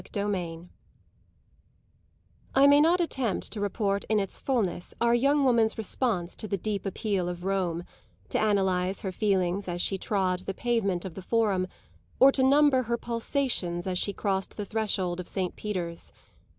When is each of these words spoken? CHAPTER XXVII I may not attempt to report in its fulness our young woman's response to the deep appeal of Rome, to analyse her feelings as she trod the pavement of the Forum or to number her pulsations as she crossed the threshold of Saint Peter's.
CHAPTER 0.03 0.31
XXVII 0.31 0.69
I 2.55 2.65
may 2.65 2.81
not 2.81 2.99
attempt 2.99 3.51
to 3.51 3.61
report 3.61 4.03
in 4.09 4.19
its 4.19 4.39
fulness 4.39 4.95
our 4.99 5.13
young 5.13 5.43
woman's 5.43 5.77
response 5.77 6.35
to 6.37 6.47
the 6.47 6.57
deep 6.57 6.87
appeal 6.87 7.29
of 7.29 7.43
Rome, 7.43 7.83
to 8.29 8.43
analyse 8.43 9.01
her 9.01 9.11
feelings 9.11 9.67
as 9.67 9.79
she 9.79 9.99
trod 9.99 10.39
the 10.39 10.55
pavement 10.55 11.05
of 11.05 11.13
the 11.13 11.21
Forum 11.21 11.67
or 12.19 12.31
to 12.31 12.41
number 12.41 12.81
her 12.81 12.97
pulsations 12.97 13.85
as 13.85 13.99
she 13.99 14.11
crossed 14.11 14.57
the 14.57 14.65
threshold 14.65 15.19
of 15.19 15.27
Saint 15.27 15.55
Peter's. 15.55 16.11